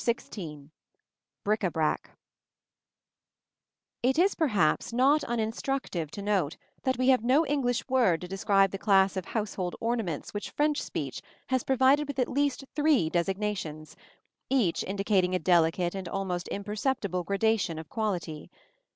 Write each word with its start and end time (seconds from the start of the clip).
XVI 0.03 0.71
BRIC 1.43 1.59
À 1.61 1.71
BRAC 1.71 2.09
It 4.01 4.17
is 4.17 4.33
perhaps 4.33 4.91
not 4.91 5.21
uninstructive 5.25 6.09
to 6.09 6.23
note 6.23 6.57
that 6.81 6.97
we 6.97 7.09
have 7.09 7.23
no 7.23 7.45
English 7.45 7.87
word 7.87 8.21
to 8.21 8.27
describe 8.27 8.71
the 8.71 8.79
class 8.79 9.15
of 9.15 9.25
household 9.25 9.75
ornaments 9.79 10.33
which 10.33 10.49
French 10.49 10.81
speech 10.81 11.21
has 11.49 11.63
provided 11.63 12.07
with 12.07 12.17
at 12.17 12.29
least 12.29 12.65
three 12.73 13.11
designations, 13.11 13.95
each 14.49 14.83
indicating 14.83 15.35
a 15.35 15.37
delicate 15.39 15.93
and 15.93 16.09
almost 16.09 16.47
imperceptible 16.47 17.23
gradation 17.23 17.77
of 17.77 17.87
quality. 17.87 18.49